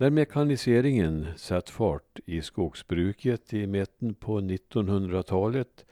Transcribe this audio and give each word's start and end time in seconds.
När 0.00 0.10
mekaniseringen 0.10 1.26
satt 1.36 1.70
fart 1.70 2.20
i 2.26 2.42
skogsbruket 2.42 3.54
i 3.54 3.66
mitten 3.66 4.14
på 4.14 4.40
1900-talet 4.40 5.84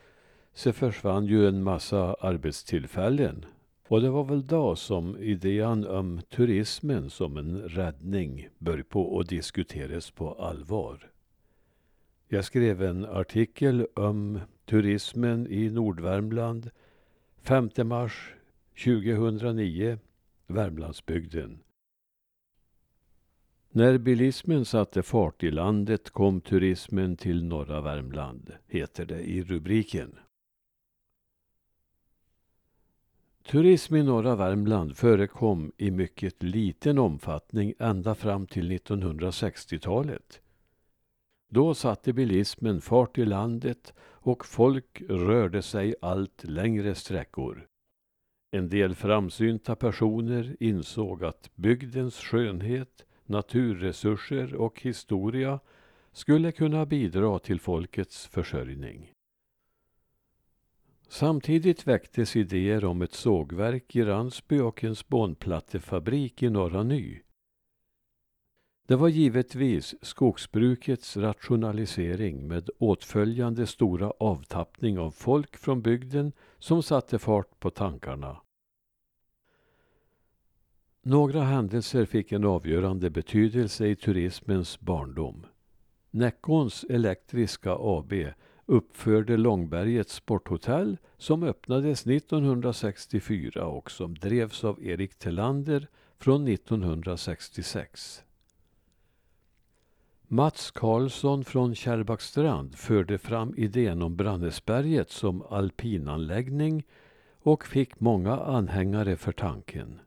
så 0.52 0.72
försvann 0.72 1.26
ju 1.26 1.48
en 1.48 1.62
massa 1.62 2.14
arbetstillfällen. 2.14 3.44
Och 3.88 4.00
det 4.00 4.10
var 4.10 4.24
väl 4.24 4.46
då 4.46 4.76
som 4.76 5.16
idén 5.18 5.86
om 5.86 6.20
turismen 6.28 7.10
som 7.10 7.36
en 7.36 7.62
räddning 7.62 8.48
började 8.58 8.84
på 8.84 9.20
att 9.20 9.28
diskuteras 9.28 10.10
på 10.10 10.32
allvar. 10.32 11.10
Jag 12.28 12.44
skrev 12.44 12.82
en 12.82 13.04
artikel 13.04 13.86
om 13.94 14.40
turismen 14.64 15.46
i 15.50 15.70
Nordvärmland 15.70 16.70
5 17.42 17.70
mars 17.84 18.34
2009, 18.84 19.98
Värmlandsbygden. 20.46 21.58
När 23.78 23.98
bilismen 23.98 24.64
satte 24.64 25.02
fart 25.02 25.42
i 25.42 25.50
landet 25.50 26.10
kom 26.10 26.40
turismen 26.40 27.16
till 27.16 27.44
norra 27.44 27.80
Värmland, 27.80 28.52
heter 28.66 29.06
det 29.06 29.20
i 29.20 29.42
rubriken. 29.42 30.18
Turism 33.42 33.96
i 33.96 34.02
norra 34.02 34.36
Värmland 34.36 34.96
förekom 34.96 35.72
i 35.76 35.90
mycket 35.90 36.42
liten 36.42 36.98
omfattning 36.98 37.74
ända 37.78 38.14
fram 38.14 38.46
till 38.46 38.72
1960-talet. 38.72 40.40
Då 41.48 41.74
satte 41.74 42.12
bilismen 42.12 42.80
fart 42.80 43.18
i 43.18 43.24
landet 43.24 43.94
och 44.00 44.46
folk 44.46 45.02
rörde 45.08 45.62
sig 45.62 45.94
allt 46.02 46.44
längre 46.44 46.94
sträckor. 46.94 47.66
En 48.50 48.68
del 48.68 48.94
framsynta 48.94 49.76
personer 49.76 50.56
insåg 50.60 51.24
att 51.24 51.50
bygdens 51.54 52.16
skönhet, 52.16 53.04
naturresurser 53.28 54.54
och 54.54 54.80
historia 54.82 55.60
skulle 56.12 56.52
kunna 56.52 56.86
bidra 56.86 57.38
till 57.38 57.60
folkets 57.60 58.26
försörjning. 58.26 59.12
Samtidigt 61.08 61.86
väcktes 61.86 62.36
idéer 62.36 62.84
om 62.84 63.02
ett 63.02 63.14
sågverk 63.14 63.96
i 63.96 64.04
Ransby 64.04 64.60
och 64.60 64.84
en 64.84 64.96
spånplattefabrik 64.96 66.42
i 66.42 66.50
Norra 66.50 66.82
Ny. 66.82 67.20
Det 68.88 68.96
var 68.96 69.08
givetvis 69.08 69.94
skogsbrukets 70.02 71.16
rationalisering 71.16 72.48
med 72.48 72.70
åtföljande 72.78 73.66
stora 73.66 74.10
avtappning 74.10 74.98
av 74.98 75.10
folk 75.10 75.56
från 75.56 75.82
bygden 75.82 76.32
som 76.58 76.82
satte 76.82 77.18
fart 77.18 77.60
på 77.60 77.70
tankarna. 77.70 78.40
Några 81.02 81.42
händelser 81.42 82.04
fick 82.04 82.32
en 82.32 82.44
avgörande 82.44 83.10
betydelse 83.10 83.86
i 83.86 83.96
turismens 83.96 84.80
barndom. 84.80 85.46
Näckåns 86.10 86.84
Elektriska 86.88 87.76
AB 87.80 88.12
uppförde 88.66 89.36
Långbergets 89.36 90.14
sporthotell 90.14 90.96
som 91.16 91.42
öppnades 91.42 92.06
1964 92.06 93.66
och 93.66 93.90
som 93.90 94.14
drevs 94.14 94.64
av 94.64 94.82
Erik 94.82 95.18
Tellander 95.18 95.88
från 96.18 96.48
1966. 96.48 98.22
Mats 100.22 100.70
Karlsson 100.70 101.44
från 101.44 101.74
Kärrbackstrand 101.74 102.74
förde 102.74 103.18
fram 103.18 103.54
idén 103.56 104.02
om 104.02 104.16
Brannäsberget 104.16 105.10
som 105.10 105.42
alpinanläggning 105.42 106.86
och 107.42 107.66
fick 107.66 108.00
många 108.00 108.36
anhängare 108.40 109.16
för 109.16 109.32
tanken. 109.32 110.00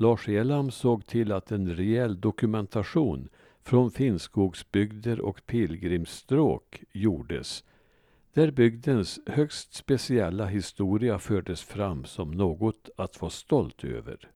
Lars 0.00 0.28
Elam 0.28 0.70
såg 0.70 1.06
till 1.06 1.32
att 1.32 1.52
en 1.52 1.76
rejäl 1.76 2.20
dokumentation 2.20 3.28
från 3.62 3.90
Finnskogsbygder 3.90 5.20
och 5.20 5.46
pilgrimsstråk 5.46 6.82
gjordes 6.92 7.64
där 8.32 8.50
bygdens 8.50 9.20
högst 9.26 9.74
speciella 9.74 10.46
historia 10.46 11.18
fördes 11.18 11.62
fram 11.62 12.04
som 12.04 12.30
något 12.30 12.88
att 12.96 13.20
vara 13.20 13.30
stolt 13.30 13.84
över. 13.84 14.30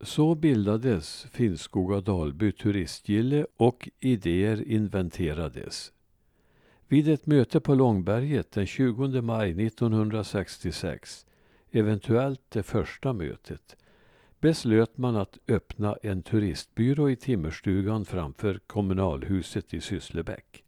Så 0.00 0.34
bildades 0.34 1.26
Finnskoga 1.30 2.00
Dalby 2.00 2.52
turistgille 2.52 3.46
och 3.56 3.88
idéer 4.00 4.68
inventerades. 4.68 5.92
Vid 6.88 7.08
ett 7.08 7.26
möte 7.26 7.60
på 7.60 7.74
Långberget 7.74 8.52
den 8.52 8.66
20 8.66 9.22
maj 9.22 9.66
1966, 9.66 11.26
eventuellt 11.72 12.40
det 12.48 12.62
första 12.62 13.12
mötet, 13.12 13.76
beslöt 14.40 14.98
man 14.98 15.16
att 15.16 15.38
öppna 15.48 15.96
en 16.02 16.22
turistbyrå 16.22 17.10
i 17.10 17.16
timmerstugan 17.16 18.04
framför 18.04 18.60
kommunalhuset 18.66 19.74
i 19.74 19.80
Sysslebäck. 19.80 20.64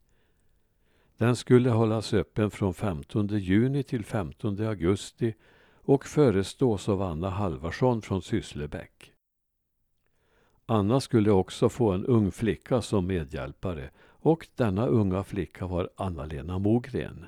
Den 1.17 1.37
skulle 1.37 1.71
hållas 1.71 2.15
öppen 2.15 2.51
från 2.51 2.75
15 2.75 3.27
juni 3.27 3.83
till 3.83 4.05
15 4.05 4.67
augusti 4.67 5.35
och 5.75 6.07
förestås 6.07 6.89
av 6.89 7.03
Anna 7.03 7.31
Halvarsson 7.31 8.03
från 8.03 8.23
Sysslebäck. 8.23 9.13
Anna 10.67 11.01
skulle 11.01 11.31
också 11.31 11.69
få 11.69 11.93
en 11.93 12.07
ung 12.07 12.33
flicka 12.33 12.83
som 12.83 13.07
medhjälpare 13.07 13.91
och 14.01 14.49
denna 14.57 14.87
unga 14.87 15.25
flicka 15.25 15.67
var 15.67 15.91
Anna-Lena 15.97 16.59
Mogren. 16.59 17.27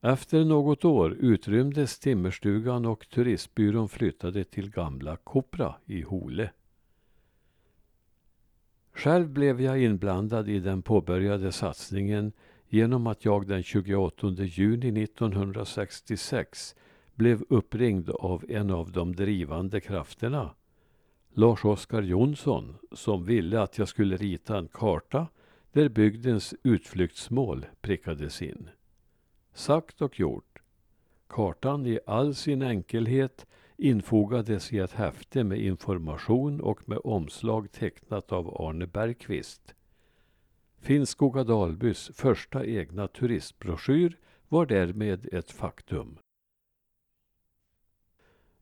Efter 0.00 0.44
något 0.44 0.84
år 0.84 1.12
utrymdes 1.12 1.98
timmerstugan 1.98 2.86
och 2.86 3.08
turistbyrån 3.08 3.88
flyttade 3.88 4.44
till 4.44 4.70
gamla 4.70 5.16
Kopra 5.16 5.74
i 5.86 6.02
Hole. 6.02 6.50
Själv 8.92 9.28
blev 9.28 9.60
jag 9.60 9.82
inblandad 9.82 10.48
i 10.48 10.58
den 10.58 10.82
påbörjade 10.82 11.52
satsningen 11.52 12.32
genom 12.68 13.06
att 13.06 13.24
jag 13.24 13.46
den 13.46 13.62
28 13.62 14.26
juni 14.30 15.02
1966 15.02 16.74
blev 17.14 17.44
uppringd 17.48 18.10
av 18.10 18.44
en 18.48 18.70
av 18.70 18.92
de 18.92 19.16
drivande 19.16 19.80
krafterna, 19.80 20.54
Lars-Oskar 21.34 22.02
Jonsson, 22.02 22.76
som 22.92 23.24
ville 23.24 23.60
att 23.60 23.78
jag 23.78 23.88
skulle 23.88 24.16
rita 24.16 24.58
en 24.58 24.68
karta 24.68 25.26
där 25.72 25.88
bygdens 25.88 26.54
utflyktsmål 26.62 27.66
prickades 27.80 28.42
in. 28.42 28.68
Sagt 29.58 30.02
och 30.02 30.20
gjort. 30.20 30.62
Kartan 31.28 31.86
i 31.86 31.98
all 32.06 32.34
sin 32.34 32.62
enkelhet 32.62 33.46
infogades 33.76 34.72
i 34.72 34.78
ett 34.78 34.92
häfte 34.92 35.44
med 35.44 35.58
information 35.58 36.60
och 36.60 36.88
med 36.88 36.98
omslag 37.04 37.72
tecknat 37.72 38.32
av 38.32 38.62
Arne 38.62 38.86
Bergqvist. 38.86 39.74
Finnskoga 40.80 41.44
Dalbys 41.44 42.10
första 42.14 42.64
egna 42.64 43.08
turistbroschyr 43.08 44.18
var 44.48 44.66
därmed 44.66 45.28
ett 45.32 45.50
faktum. 45.50 46.18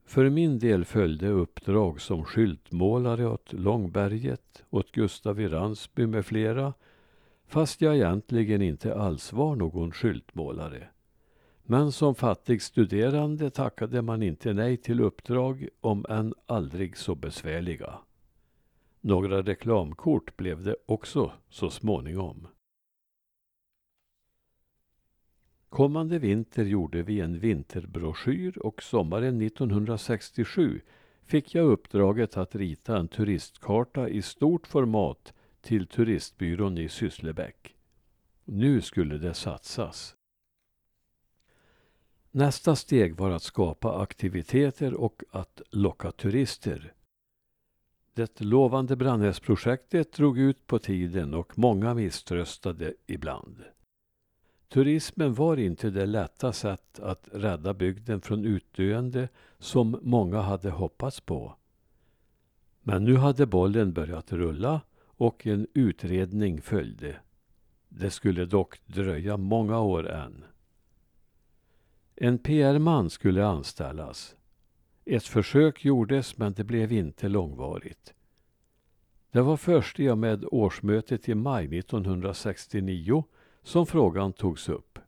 För 0.05 0.29
min 0.29 0.59
del 0.59 0.85
följde 0.85 1.27
uppdrag 1.27 2.01
som 2.01 2.25
skyltmålare 2.25 3.27
åt 3.27 3.53
Långberget, 3.53 4.63
åt 4.69 4.91
Gustav 4.91 5.39
i 5.41 5.47
Ransby 5.47 6.07
med 6.07 6.25
flera 6.25 6.73
fast 7.47 7.81
jag 7.81 7.95
egentligen 7.95 8.61
inte 8.61 8.95
alls 8.95 9.33
var 9.33 9.55
någon 9.55 9.91
skyltmålare. 9.91 10.87
Men 11.63 11.91
som 11.91 12.15
fattig 12.15 12.61
studerande 12.61 13.49
tackade 13.49 14.01
man 14.01 14.23
inte 14.23 14.53
nej 14.53 14.77
till 14.77 15.01
uppdrag 15.01 15.67
om 15.81 16.05
än 16.09 16.33
aldrig 16.45 16.97
så 16.97 17.15
besvärliga. 17.15 17.99
Några 19.01 19.41
reklamkort 19.41 20.37
blev 20.37 20.63
det 20.63 20.75
också 20.85 21.31
så 21.49 21.69
småningom. 21.69 22.47
Kommande 25.69 26.19
vinter 26.19 26.65
gjorde 26.65 27.03
vi 27.03 27.19
en 27.19 27.39
vinterbroschyr 27.39 28.57
och 28.57 28.83
sommaren 28.83 29.41
1967 29.41 30.81
fick 31.25 31.55
jag 31.55 31.65
uppdraget 31.65 32.37
att 32.37 32.55
rita 32.55 32.97
en 32.97 33.07
turistkarta 33.07 34.09
i 34.09 34.21
stort 34.21 34.67
format 34.67 35.33
till 35.67 35.87
turistbyrån 35.87 36.77
i 36.77 36.89
Sysslebäck. 36.89 37.75
Nu 38.45 38.81
skulle 38.81 39.17
det 39.17 39.33
satsas. 39.33 40.15
Nästa 42.31 42.75
steg 42.75 43.15
var 43.15 43.31
att 43.31 43.43
skapa 43.43 44.01
aktiviteter 44.01 44.93
och 44.93 45.23
att 45.31 45.61
locka 45.69 46.11
turister. 46.11 46.93
Det 48.13 48.41
lovande 48.41 48.95
Brannäsprojektet 48.95 50.13
drog 50.13 50.39
ut 50.39 50.67
på 50.67 50.79
tiden 50.79 51.33
och 51.33 51.57
många 51.57 51.93
misströstade 51.93 52.93
ibland. 53.07 53.63
Turismen 54.67 55.33
var 55.33 55.57
inte 55.57 55.89
det 55.89 56.05
lätta 56.05 56.53
sätt 56.53 56.99
att 56.99 57.29
rädda 57.31 57.73
bygden 57.73 58.21
från 58.21 58.45
utdöende 58.45 59.29
som 59.59 59.99
många 60.01 60.41
hade 60.41 60.69
hoppats 60.69 61.21
på. 61.21 61.55
Men 62.81 63.03
nu 63.03 63.15
hade 63.15 63.45
bollen 63.45 63.93
börjat 63.93 64.31
rulla 64.31 64.81
och 65.17 65.47
en 65.47 65.67
utredning 65.73 66.61
följde. 66.61 67.15
Det 67.89 68.09
skulle 68.09 68.45
dock 68.45 68.79
dröja 68.85 69.37
många 69.37 69.79
år 69.79 70.09
än. 70.09 70.43
En 72.15 72.37
PR-man 72.37 73.09
skulle 73.09 73.45
anställas. 73.45 74.35
Ett 75.05 75.23
försök 75.23 75.85
gjordes 75.85 76.37
men 76.37 76.53
det 76.53 76.63
blev 76.63 76.91
inte 76.91 77.29
långvarigt. 77.29 78.13
Det 79.31 79.41
var 79.41 79.57
först 79.57 79.99
i 79.99 80.09
och 80.09 80.17
med 80.17 80.45
årsmötet 80.51 81.29
i 81.29 81.35
maj 81.35 81.77
1969 81.77 83.23
som 83.63 83.85
frågan 83.85 84.33
togs 84.33 84.69
upp. 84.69 84.99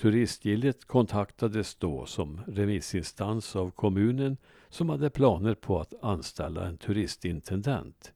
Turistgillet 0.00 0.84
kontaktades 0.84 1.74
då 1.74 2.06
som 2.06 2.40
remissinstans 2.46 3.56
av 3.56 3.70
kommunen 3.70 4.36
som 4.68 4.88
hade 4.88 5.10
planer 5.10 5.54
på 5.54 5.80
att 5.80 5.94
anställa 6.02 6.66
en 6.66 6.78
turistintendent. 6.78 8.12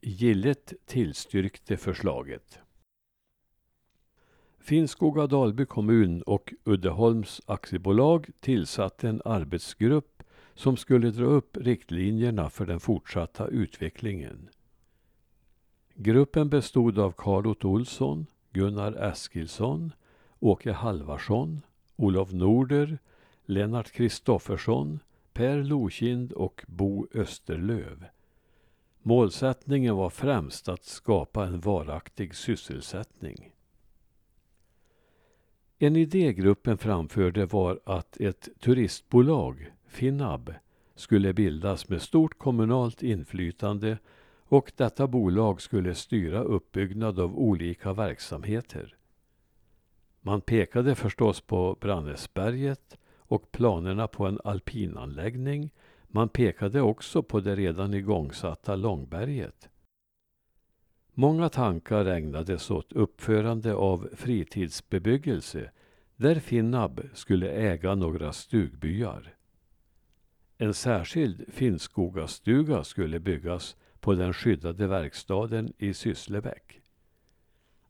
Gillet 0.00 0.72
tillstyrkte 0.86 1.76
förslaget. 1.76 2.60
Finnskoga 4.58 5.26
Dalby 5.26 5.66
kommun 5.66 6.22
och 6.22 6.54
Uddeholms 6.64 7.40
aktiebolag 7.46 8.30
tillsatte 8.40 9.08
en 9.08 9.22
arbetsgrupp 9.24 10.22
som 10.54 10.76
skulle 10.76 11.10
dra 11.10 11.24
upp 11.24 11.56
riktlinjerna 11.56 12.50
för 12.50 12.66
den 12.66 12.80
fortsatta 12.80 13.46
utvecklingen. 13.46 14.48
Gruppen 15.94 16.48
bestod 16.48 16.98
av 16.98 17.12
Karl-Otto 17.12 17.68
Olsson, 17.68 18.26
Gunnar 18.52 18.92
Eskilsson, 18.92 19.92
Åke 20.38 20.72
Halvarsson, 20.72 21.60
Olof 21.96 22.32
Norder, 22.32 22.98
Lennart 23.44 23.90
Kristoffersson, 23.90 25.00
Per 25.32 25.62
Lokind 25.62 26.32
och 26.32 26.64
Bo 26.68 27.06
Österlöv. 27.14 28.04
Målsättningen 29.08 29.96
var 29.96 30.10
främst 30.10 30.68
att 30.68 30.84
skapa 30.84 31.46
en 31.46 31.60
varaktig 31.60 32.34
sysselsättning. 32.34 33.52
En 35.78 35.96
idé 35.96 36.32
gruppen 36.32 36.78
framförde 36.78 37.46
var 37.46 37.80
att 37.84 38.16
ett 38.16 38.48
turistbolag, 38.60 39.72
Finab, 39.86 40.54
skulle 40.94 41.32
bildas 41.32 41.88
med 41.88 42.02
stort 42.02 42.38
kommunalt 42.38 43.02
inflytande 43.02 43.98
och 44.44 44.72
detta 44.76 45.06
bolag 45.06 45.60
skulle 45.60 45.94
styra 45.94 46.42
uppbyggnad 46.42 47.18
av 47.18 47.38
olika 47.38 47.92
verksamheter. 47.92 48.96
Man 50.20 50.40
pekade 50.40 50.94
förstås 50.94 51.40
på 51.40 51.76
Brannäsberget 51.80 52.98
och 53.16 53.52
planerna 53.52 54.08
på 54.08 54.26
en 54.26 54.40
alpinanläggning. 54.44 55.70
Man 56.08 56.28
pekade 56.28 56.80
också 56.80 57.22
på 57.22 57.40
det 57.40 57.56
redan 57.56 57.94
igångsatta 57.94 58.76
Långberget. 58.76 59.68
Många 61.14 61.48
tankar 61.48 62.06
ägnades 62.06 62.70
åt 62.70 62.92
uppförande 62.92 63.74
av 63.74 64.08
fritidsbebyggelse 64.16 65.70
där 66.16 66.34
Finnab 66.40 67.00
skulle 67.14 67.50
äga 67.50 67.94
några 67.94 68.32
stugbyar. 68.32 69.34
En 70.58 70.74
särskild 70.74 71.44
Finnskogastuga 71.48 72.84
skulle 72.84 73.20
byggas 73.20 73.76
på 74.00 74.14
den 74.14 74.32
skyddade 74.32 74.86
verkstaden 74.86 75.72
i 75.78 75.94
Sysslebäck. 75.94 76.80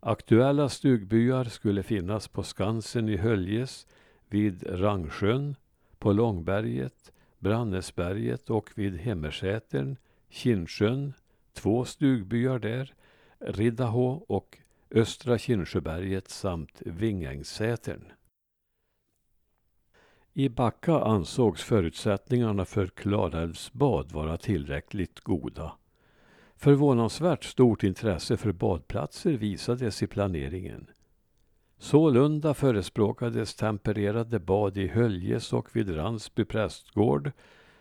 Aktuella 0.00 0.68
stugbyar 0.68 1.44
skulle 1.44 1.82
finnas 1.82 2.28
på 2.28 2.42
Skansen 2.42 3.08
i 3.08 3.16
Höljes, 3.16 3.86
vid 4.28 4.80
Rangsjön, 4.80 5.56
på 5.98 6.12
Långberget, 6.12 7.12
Brannäsberget 7.38 8.50
och 8.50 8.70
vid 8.74 8.96
Hemmersätern, 8.96 9.96
Kinnsjön, 10.28 11.12
två 11.52 11.84
stugbyar 11.84 12.58
där, 12.58 12.94
Riddarhå 13.38 14.24
och 14.28 14.58
Östra 14.90 15.38
Kinnsjöberget 15.38 16.28
samt 16.28 16.82
Vingängssätern. 16.84 18.04
I 20.32 20.48
Backa 20.48 21.00
ansågs 21.00 21.62
förutsättningarna 21.62 22.64
för 22.64 22.86
Klarälvsbad 22.86 24.12
vara 24.12 24.36
tillräckligt 24.36 25.20
goda. 25.20 25.72
Förvånansvärt 26.56 27.44
stort 27.44 27.82
intresse 27.82 28.36
för 28.36 28.52
badplatser 28.52 29.32
visades 29.32 30.02
i 30.02 30.06
planeringen. 30.06 30.86
Sålunda 31.78 32.54
förespråkades 32.54 33.54
tempererade 33.54 34.38
bad 34.38 34.76
i 34.76 34.86
Höljes 34.86 35.52
och 35.52 35.76
vid 35.76 35.96
Ransby 35.96 36.44
prästgård 36.44 37.32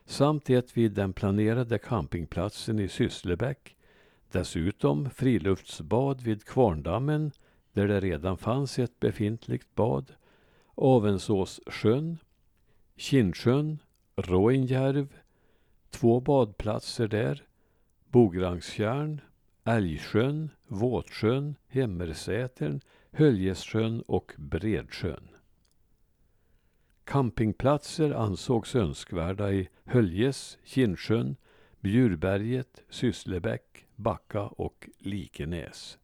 samt 0.05 0.49
ett 0.49 0.77
vid 0.77 0.91
den 0.91 1.13
planerade 1.13 1.77
campingplatsen 1.77 2.79
i 2.79 2.87
Sysslebäck. 2.87 3.75
Dessutom 4.31 5.09
friluftsbad 5.09 6.21
vid 6.21 6.45
Kvarndammen 6.45 7.31
där 7.73 7.87
det 7.87 7.99
redan 7.99 8.37
fanns 8.37 8.79
ett 8.79 8.99
befintligt 8.99 9.75
bad. 9.75 10.11
Avensåssjön, 10.75 12.17
Kindsjön, 12.95 13.79
Råinjärv, 14.15 15.07
två 15.89 16.19
badplatser 16.19 17.07
där 17.07 17.43
Bograngstjärn, 18.09 19.21
Älgsjön, 19.63 20.49
Våtsjön, 20.67 21.55
Hemmersätern, 21.67 22.81
Höljesjön 23.11 24.01
och 24.01 24.33
Bredsjön. 24.37 25.27
Campingplatser 27.03 28.11
ansågs 28.11 28.75
önskvärda 28.75 29.51
i 29.51 29.69
Höljes, 29.85 30.57
Kindsjön, 30.63 31.35
Bjurberget, 31.79 32.83
Sysslebäck, 32.89 33.85
Backa 33.95 34.41
och 34.41 34.89
Likenäs. 34.97 35.97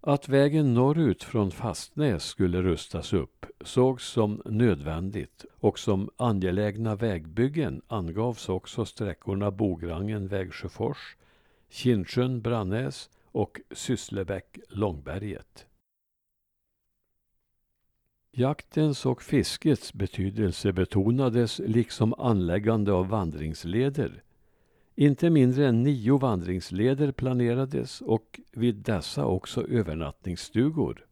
Att 0.00 0.28
vägen 0.28 0.74
norrut 0.74 1.22
från 1.22 1.50
Fastnäs 1.50 2.24
skulle 2.24 2.62
rustas 2.62 3.12
upp 3.12 3.46
sågs 3.60 4.04
som 4.04 4.42
nödvändigt 4.44 5.44
och 5.54 5.78
som 5.78 6.10
angelägna 6.16 6.94
vägbyggen 6.94 7.82
angavs 7.86 8.48
också 8.48 8.84
sträckorna 8.84 9.50
Bograngen-Vägsjöfors, 9.50 11.16
Kindsjön-Brannäs 11.70 13.10
och 13.38 13.60
Sysslebäck-Långberget. 13.70 15.66
Jaktens 18.32 19.06
och 19.06 19.22
fiskets 19.22 19.94
betydelse 19.94 20.72
betonades 20.72 21.58
liksom 21.58 22.14
anläggande 22.14 22.92
av 22.92 23.08
vandringsleder 23.08 24.22
inte 25.00 25.30
mindre 25.30 25.68
än 25.68 25.82
nio 25.82 26.18
vandringsleder 26.18 27.12
planerades 27.12 28.00
och 28.00 28.40
vid 28.52 28.76
dessa 28.76 29.24
också 29.24 29.66
övernattningsstugor. 29.66 31.06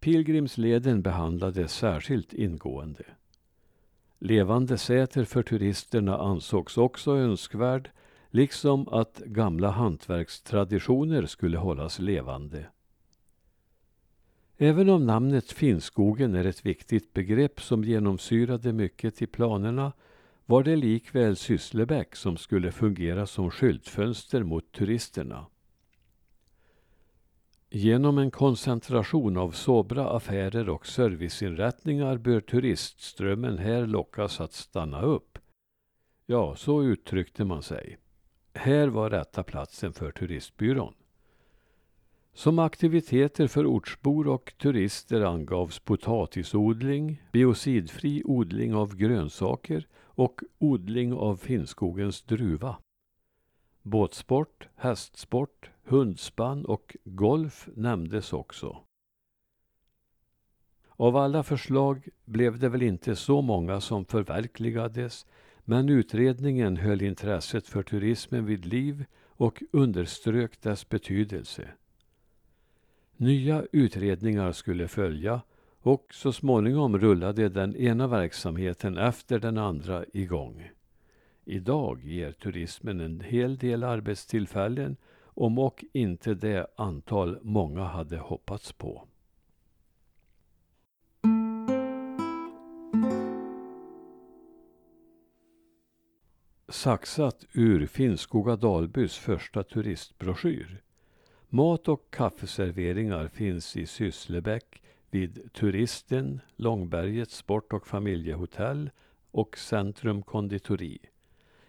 Pilgrimsleden 0.00 1.02
behandlades 1.02 1.72
särskilt 1.72 2.32
ingående. 2.32 3.04
Levande 4.18 4.78
säter 4.78 5.24
för 5.24 5.42
turisterna 5.42 6.18
ansågs 6.18 6.78
också 6.78 7.16
önskvärd, 7.16 7.90
liksom 8.30 8.88
att 8.88 9.18
gamla 9.18 9.70
hantverkstraditioner 9.70 11.26
skulle 11.26 11.58
hållas 11.58 11.98
levande. 11.98 12.66
Även 14.56 14.88
om 14.88 15.06
namnet 15.06 15.52
Finnskogen 15.52 16.34
är 16.34 16.44
ett 16.44 16.66
viktigt 16.66 17.12
begrepp 17.12 17.60
som 17.60 17.84
genomsyrade 17.84 18.72
mycket 18.72 19.22
i 19.22 19.26
planerna 19.26 19.92
var 20.46 20.62
det 20.62 20.76
likväl 20.76 21.36
Sysslebäck 21.36 22.16
som 22.16 22.36
skulle 22.36 22.72
fungera 22.72 23.26
som 23.26 23.50
skyltfönster 23.50 24.42
mot 24.42 24.72
turisterna. 24.72 25.46
Genom 27.70 28.18
en 28.18 28.30
koncentration 28.30 29.36
av 29.36 29.50
sobra 29.50 30.10
affärer 30.10 30.68
och 30.68 30.86
serviceinrättningar 30.86 32.16
bör 32.16 32.40
turistströmmen 32.40 33.58
här 33.58 33.86
lockas 33.86 34.40
att 34.40 34.52
stanna 34.52 35.02
upp. 35.02 35.38
Ja, 36.26 36.56
så 36.56 36.82
uttryckte 36.82 37.44
man 37.44 37.62
sig. 37.62 37.98
Här 38.60 38.88
var 38.88 39.10
rätta 39.10 39.42
platsen 39.42 39.92
för 39.92 40.10
turistbyrån. 40.10 40.94
Som 42.32 42.58
aktiviteter 42.58 43.46
för 43.46 43.66
ortsbor 43.66 44.28
och 44.28 44.54
turister 44.58 45.20
angavs 45.20 45.78
potatisodling, 45.78 47.22
biocidfri 47.32 48.22
odling 48.24 48.74
av 48.74 48.96
grönsaker 48.96 49.86
och 49.96 50.40
odling 50.58 51.12
av 51.12 51.36
Finnskogens 51.36 52.22
druva. 52.22 52.76
Båtsport, 53.82 54.68
hästsport, 54.76 55.70
hundspann 55.84 56.64
och 56.64 56.96
golf 57.04 57.68
nämndes 57.74 58.32
också. 58.32 58.78
Av 60.88 61.16
alla 61.16 61.42
förslag 61.42 62.08
blev 62.24 62.58
det 62.58 62.68
väl 62.68 62.82
inte 62.82 63.16
så 63.16 63.42
många 63.42 63.80
som 63.80 64.04
förverkligades 64.04 65.26
men 65.70 65.88
utredningen 65.88 66.76
höll 66.76 67.02
intresset 67.02 67.66
för 67.66 67.82
turismen 67.82 68.46
vid 68.46 68.66
liv 68.66 69.04
och 69.26 69.62
underströk 69.70 70.60
dess 70.60 70.88
betydelse. 70.88 71.68
Nya 73.16 73.64
utredningar 73.72 74.52
skulle 74.52 74.88
följa 74.88 75.40
och 75.80 76.06
så 76.14 76.32
småningom 76.32 76.98
rullade 76.98 77.48
den 77.48 77.76
ena 77.76 78.06
verksamheten 78.06 78.98
efter 78.98 79.38
den 79.38 79.58
andra 79.58 80.04
igång. 80.12 80.70
Idag 81.44 82.04
ger 82.04 82.32
turismen 82.32 83.00
en 83.00 83.20
hel 83.20 83.56
del 83.56 83.84
arbetstillfällen 83.84 84.96
om 85.22 85.58
och 85.58 85.84
inte 85.92 86.34
det 86.34 86.66
antal 86.76 87.38
många 87.42 87.84
hade 87.84 88.18
hoppats 88.18 88.72
på. 88.72 89.08
Saxat 96.68 97.46
ur 97.52 97.86
Finnskoga 97.86 98.56
Dalbys 98.56 99.16
första 99.16 99.62
turistbroschyr. 99.62 100.82
Mat 101.48 101.88
och 101.88 102.10
kaffeserveringar 102.10 103.28
finns 103.28 103.76
i 103.76 103.86
Sysslebäck 103.86 104.82
vid 105.10 105.52
Turisten, 105.52 106.40
Långbergets 106.56 107.36
sport 107.36 107.72
och 107.72 107.86
familjehotell 107.86 108.90
och 109.30 109.58
Centrum 109.58 110.22
konditori. 110.22 110.98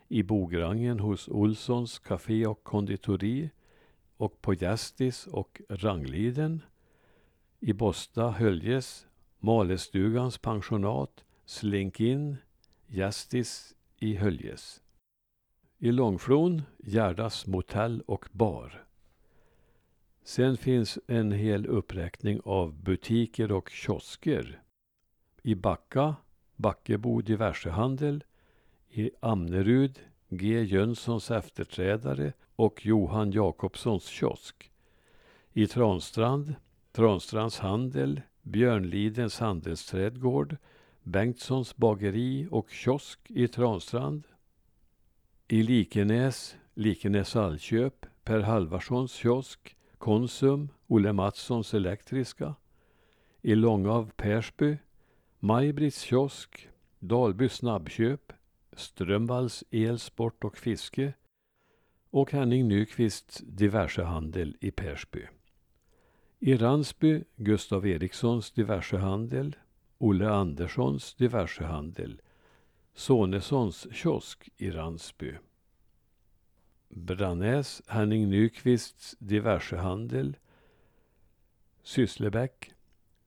I 0.07 0.23
Bograngen 0.23 0.99
hos 0.99 1.27
Olssons 1.27 1.99
Café 1.99 2.45
och 2.45 2.63
konditori 2.63 3.49
och 4.17 4.41
på 4.41 4.53
Gästis 4.53 5.27
och 5.27 5.61
Rangliden. 5.69 6.61
I 7.59 7.73
Bosta, 7.73 8.29
Höljes, 8.29 9.07
Malestugans 9.39 10.37
pensionat, 10.37 11.23
Slink 11.45 11.99
in, 11.99 12.37
Gästis 12.87 13.75
i 13.97 14.15
Höljes. 14.15 14.81
I 15.81 15.91
Långflon, 15.91 16.61
Gärdas 16.77 17.47
motell 17.47 18.01
och 18.05 18.25
bar. 18.31 18.83
Sen 20.23 20.57
finns 20.57 20.99
en 21.07 21.31
hel 21.31 21.65
uppräkning 21.65 22.41
av 22.45 22.73
butiker 22.73 23.51
och 23.51 23.69
kiosker. 23.69 24.61
I 25.43 25.55
Backa, 25.55 26.15
Backebo 26.55 27.21
diversehandel. 27.21 28.23
I 28.89 29.11
Amnerud, 29.19 29.99
G 30.29 30.61
Jönssons 30.61 31.31
efterträdare 31.31 32.33
och 32.55 32.85
Johan 32.85 33.31
Jakobssons 33.31 34.05
kiosk. 34.07 34.71
I 35.53 35.67
Transtrand, 35.67 36.55
Transtrands 36.91 37.59
handel, 37.59 38.21
Björnlidens 38.41 39.39
handelsträdgård, 39.39 40.57
Bengtssons 41.03 41.77
bageri 41.77 42.47
och 42.51 42.69
kiosk 42.69 43.19
i 43.27 43.47
Transtrand. 43.47 44.23
I 45.51 45.63
Likenäs, 45.63 46.55
Likenäs 46.73 47.35
allköp, 47.35 48.05
Per 48.23 48.39
Halvarssons 48.39 49.13
kiosk, 49.13 49.75
Konsum, 49.97 50.69
Olle 50.87 51.13
Mattssons 51.13 51.73
elektriska. 51.73 52.55
I 53.41 53.55
Långav, 53.55 54.11
Persby, 54.17 54.77
Maj-Britts 55.39 56.01
kiosk, 56.01 56.69
Dalby 56.99 57.49
snabbköp, 57.49 58.33
Strömvalls 58.73 59.63
elsport 59.71 60.43
och 60.43 60.57
fiske 60.57 61.13
och 62.09 62.31
Henning 62.31 62.67
Nyqvists 62.67 63.43
diversehandel 63.47 64.57
i 64.59 64.71
Persby. 64.71 65.27
I 66.39 66.55
Ransby 66.55 67.23
Gustav 67.35 67.87
Erikssons 67.87 68.51
diversehandel, 68.51 69.55
Olle 69.97 70.29
Anderssons 70.29 71.13
diversehandel, 71.13 72.21
Sonessons 72.99 73.87
kiosk 73.91 74.49
i 74.57 74.71
Ransby. 74.71 75.37
Branäs, 76.89 77.81
Henning 77.87 78.29
Nyqvists 78.29 79.15
diversehandel, 79.19 80.35
Sysslebäck, 81.83 82.73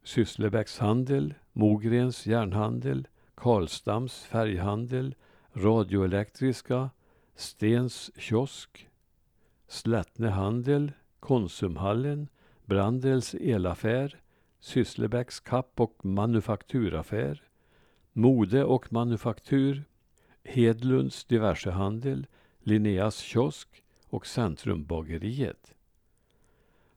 Sysslebäcks 0.03 0.79
handel, 0.79 1.35
Mogrens 1.53 2.27
järnhandel, 2.27 3.07
Karlstams 3.35 4.25
färghandel, 4.25 5.15
Radioelektriska, 5.53 6.91
Stens 7.35 8.11
kiosk, 8.17 8.89
Slättne 9.69 10.29
handel, 10.29 10.93
Konsumhallen, 11.21 12.29
Brandels 12.67 13.35
elaffär, 13.35 14.21
Sysslebäcks 14.61 15.41
kapp 15.41 15.81
och 15.81 16.05
manufakturaffär, 16.05 17.43
Mode 18.13 18.65
och 18.65 18.93
manufaktur, 18.93 19.85
Hedlunds 20.45 21.25
diversehandel, 21.25 22.27
Linneas 22.59 23.19
kiosk 23.19 23.83
och 24.09 24.27
Centrumbageriet. 24.27 25.75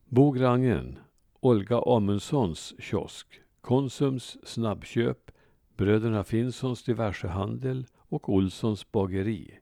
Bograngen, 0.06 1.00
Olga 1.40 1.82
Amundssons 1.86 2.74
kiosk, 2.80 3.42
Konsums 3.62 4.38
snabbköp, 4.44 5.32
Bröderna 5.78 6.24
Finssons 6.24 6.84
diversehandel 6.84 7.86
och 7.96 8.30
Olssons 8.30 8.92
bageri. 8.92 9.60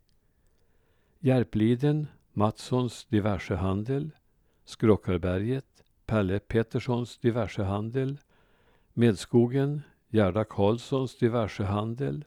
Järpliden, 1.20 2.08
Mattssons 2.34 3.06
diversehandel, 3.06 4.12
Skrockarberget, 4.66 5.84
Pelle 6.06 6.40
Petterssons 6.40 7.18
diversehandel, 7.18 8.18
Medskogen, 8.94 9.82
Gerda 10.14 10.44
Karlssons 10.44 11.16
diversehandel, 11.18 12.26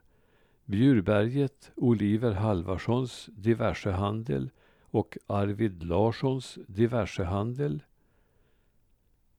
Bjurberget, 0.65 1.71
Oliver 1.77 2.33
Halvarssons 2.33 3.31
diversehandel 3.37 4.51
och 4.91 5.19
Arvid 5.27 5.83
Larssons 5.83 6.59
diversehandel. 6.67 7.83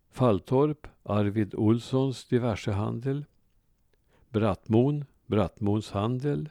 Falltorp, 0.09 0.87
Arvid 1.03 1.55
Olssons 1.55 2.25
diversehandel. 2.25 3.25
Brattmon, 4.29 5.05
Brattmons 5.25 5.91
handel. 5.91 6.49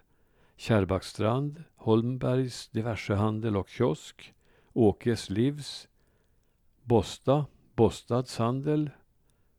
Kärrbackstrand, 0.56 1.64
Holmbergs 1.76 2.68
diversehandel 2.68 3.56
och 3.56 3.68
kiosk. 3.68 4.34
Åkes 4.72 5.30
livs. 5.30 5.88
Bosta, 6.82 7.46
Bostads 7.74 8.38
handel. 8.38 8.90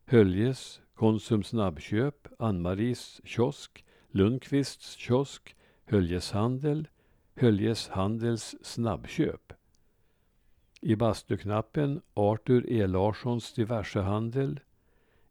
Höljes, 0.06 0.82
Konsum 0.98 1.44
snabbköp, 1.44 2.28
Ann-Maries 2.40 3.22
kiosk. 3.24 3.86
Lundqvists 4.12 4.96
kiosk, 4.96 5.56
Höljes 5.86 6.32
handel, 6.32 6.88
Höljes 7.36 7.88
handels 7.88 8.56
snabbköp. 8.62 9.54
I 10.82 10.96
bastuknappen 10.96 12.02
Artur 12.14 12.66
E 12.70 12.88
Larssons 12.88 13.54
diversehandel. 13.54 14.60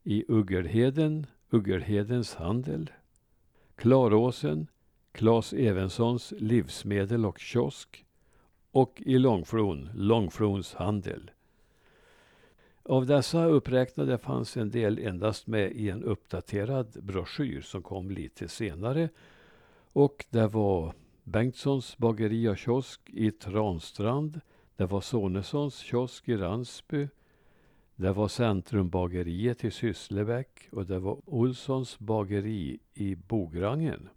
I 0.04 0.25
Uggelheden 0.28 1.26
Uggelhedens 1.50 2.35
handel. 2.35 2.90
Klaråsen 3.76 4.66
Claes 5.12 5.52
Evenssons 5.52 6.35
livsmedel 6.38 7.26
och 7.26 7.38
kiosk. 7.38 8.04
Och 8.70 9.02
i 9.06 9.18
Långflon 9.18 9.90
Långflons 9.94 10.75
handel. 10.75 11.30
Av 12.88 13.07
dessa 13.07 13.45
uppräknade 13.45 14.19
fanns 14.19 14.57
en 14.57 14.71
del 14.71 14.99
endast 14.99 15.47
med 15.47 15.73
i 15.73 15.90
en 15.90 16.05
uppdaterad 16.05 16.97
broschyr 17.02 17.61
som 17.61 17.83
kom 17.83 18.11
lite 18.11 18.49
senare. 18.49 19.09
Och 19.93 20.25
det 20.31 20.47
var 20.47 20.95
Bengtssons 21.25 21.99
bageri 21.99 22.49
och 22.49 22.59
kiosk 22.59 23.00
i 23.07 23.31
Transtrand. 23.31 24.40
Det 24.76 24.87
var 24.87 25.00
Sonessons 25.00 25.78
kiosk 25.78 26.28
i 26.28 26.37
Ransby. 26.37 27.09
Det 27.97 28.12
var 28.12 28.28
Centrumbageriet 28.28 29.64
i 29.64 29.71
Sysslebäck 29.71 30.69
och 30.73 30.87
det 30.87 30.99
var 30.99 31.21
Olssons 31.25 31.99
bageri 31.99 32.78
i 32.95 33.14
Bograngen. 33.14 34.09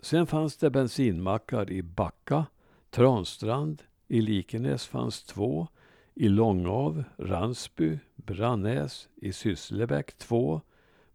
Sen 0.00 0.26
fanns 0.26 0.56
det 0.56 0.70
bensinmackar 0.70 1.70
i 1.70 1.82
Backa, 1.82 2.46
Transtrand, 2.90 3.82
i 4.08 4.20
Likenäs 4.20 4.86
fanns 4.86 5.22
två 5.22 5.68
i 6.20 6.28
Långav, 6.28 7.04
Ransby, 7.16 7.98
Brannäs, 8.16 9.08
i 9.16 9.32
Sysslebäck 9.32 10.18
2, 10.18 10.60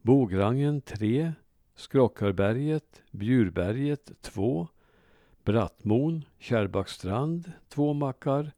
Bograngen 0.02 0.82
3, 0.82 1.34
Skrockarberget, 1.76 3.02
Bjurberget 3.12 4.12
2, 4.22 4.68
Brattmon, 5.44 6.26
Kärrbackstrand 6.40 7.52
2 7.70 7.94
mackar, 7.94 8.52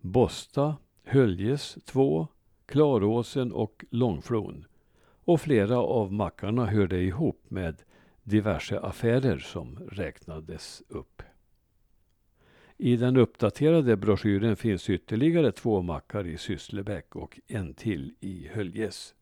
Bosta, 0.00 0.76
Höljes 1.04 1.78
2, 1.84 2.28
Klaråsen 2.66 3.52
och 3.52 3.84
Långflon. 3.90 4.64
Och 5.24 5.40
flera 5.40 5.78
av 5.78 6.12
mackarna 6.12 6.66
hörde 6.66 7.00
ihop 7.00 7.44
med 7.48 7.82
diverse 8.22 8.80
affärer 8.80 9.38
som 9.38 9.78
räknades 9.90 10.82
upp. 10.88 11.22
I 12.82 12.96
den 12.96 13.16
uppdaterade 13.16 13.96
broschyren 13.96 14.56
finns 14.56 14.90
ytterligare 14.90 15.52
två 15.52 15.82
mackar 15.82 16.26
i 16.26 16.38
Sysslebäck 16.38 17.16
och 17.16 17.40
en 17.46 17.74
till 17.74 18.14
i 18.20 18.48
Höljes. 18.52 19.14